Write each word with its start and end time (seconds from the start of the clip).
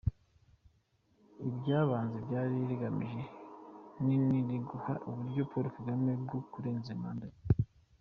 Icy’ibanze 1.49 2.17
ryari 2.25 2.55
rigamije 2.69 3.21
nin 4.05 4.45
uguha 4.59 4.93
uburyo 5.09 5.41
Paul 5.49 5.65
Kagame 5.75 6.11
bwo 6.23 6.37
kurenza 6.51 6.93
manda 7.03 7.25
ebyiri. 7.29 7.63